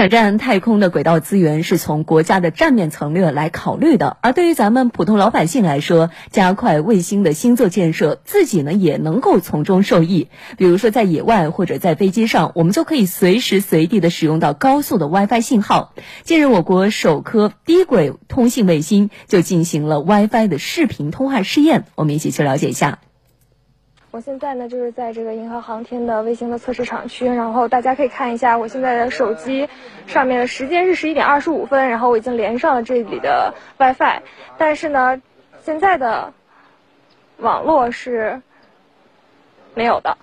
[0.00, 10.28] 抢占太空的轨道资源是从国家的战略层面来考虑的，而对于咱们普通老百姓来说，加快卫星的星座建设，自己呢也能够从中受益。
[10.56, 15.92] 比如说在野外或者在飞机上，我们就可以随时随地的使用到高速的 WiFi 信号。
[16.22, 23.00] 近日，我国首颗低轨通信卫星就进行了 WiFi 的视频通话试验，我们一起去了解一下。
[24.12, 29.68] 我现在呢，就是在这个银河航天的卫星的测试场区，然后大家可以看一下我现在的手机
[30.08, 34.22] 上面的时间是十一点二十五分，然后我已经连上了这里的 WiFi，
[34.58, 35.22] 但是呢，
[35.62, 36.32] 现在的
[37.36, 38.42] 网络是
[39.74, 40.18] 没有的。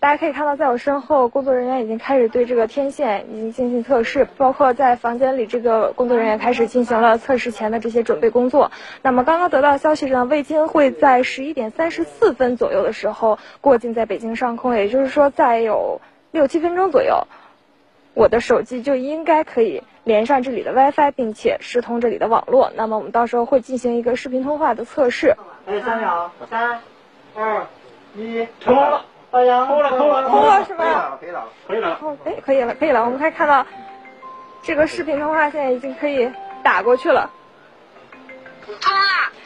[0.00, 8.72] 大家可以看到，在我身后，工作人员已经开始对这个天线已经进行测试，包括在房间里，这个工作人员开始进行了测试前的这些准备工作。
[9.02, 17.26] 那么，刚刚得到消息呢，卫星会在十一点三十四分左右的时候过境在北京上空，也就是说，再有六七分钟左右，
[18.14, 22.72] 我的手机就应该可以连上这里的 WiFi，并且视通这里的网络。
[22.74, 25.36] 那么，我们到时候会进行一个视频通话的测试。
[25.66, 26.80] 还有三秒，三、
[27.34, 27.66] 二、
[28.16, 29.04] 一，成功了。
[29.30, 31.18] 通了，通了，通了是吧？
[31.20, 32.16] 可以了，可以了，可以了。
[32.24, 33.04] 哎，可以了，可以了。
[33.04, 33.64] 我们可以看到，
[34.62, 36.30] 这个视频通话现在已经可以
[36.62, 37.30] 打过去了。
[38.66, 38.80] 通了，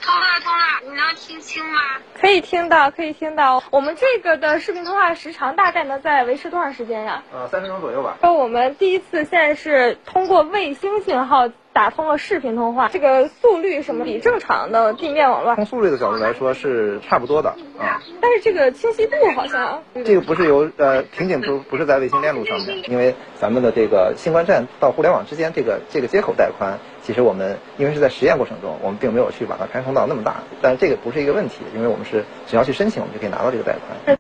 [0.03, 0.65] 通了，通了。
[0.85, 1.81] 你能听清吗？
[2.19, 3.63] 可以听到，可以听到。
[3.71, 7.23] 我们这个的视频通话时长大概能在维持多长时间呀？
[7.33, 8.17] 呃，三分钟左右吧。
[8.23, 11.49] 那我们第一次现在是通过卫星信号。
[11.75, 15.57] 打通了视频通话，这个速率什么比正常的地面网络？
[15.57, 18.01] 从速率的角度来说是差不多的啊。
[18.21, 19.83] 但是这个清晰度好像……
[20.05, 30.37] 这个不是由呃瓶颈不不是在卫星链路上面，因为咱们的这个新冠站到互联网之间这个这个接口带宽，其实我们因为是在实验过程中，我们并没有去把它开通到那么大。
[30.63, 33.75] 但是这个不是一个问题，因为我们是只要去申请，我们就可以拿到这个带
[34.07, 34.17] 宽。